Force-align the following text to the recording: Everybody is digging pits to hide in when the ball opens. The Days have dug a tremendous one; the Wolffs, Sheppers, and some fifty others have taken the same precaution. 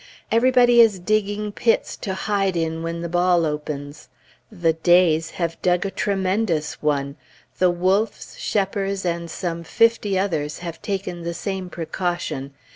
Everybody 0.31 0.81
is 0.81 0.97
digging 0.97 1.51
pits 1.51 1.95
to 1.97 2.15
hide 2.15 2.57
in 2.57 2.81
when 2.81 3.01
the 3.01 3.07
ball 3.07 3.45
opens. 3.45 4.09
The 4.51 4.73
Days 4.73 5.29
have 5.29 5.61
dug 5.61 5.85
a 5.85 5.91
tremendous 5.91 6.81
one; 6.81 7.17
the 7.59 7.69
Wolffs, 7.71 8.35
Sheppers, 8.39 9.05
and 9.05 9.29
some 9.29 9.63
fifty 9.63 10.17
others 10.17 10.57
have 10.65 10.81
taken 10.81 11.21
the 11.21 11.35
same 11.35 11.69
precaution. 11.69 12.51